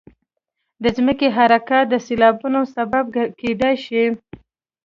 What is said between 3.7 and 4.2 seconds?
شي.